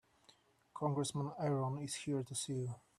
[0.73, 2.75] Congressman Aaron is here to see you.